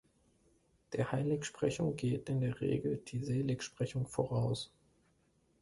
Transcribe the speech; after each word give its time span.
Der 0.93 1.11
Heiligsprechung 1.11 1.95
geht 1.95 2.27
in 2.27 2.41
der 2.41 2.59
Regel 2.59 2.97
die 3.05 3.23
Seligsprechung 3.23 4.07
voraus. 4.07 4.71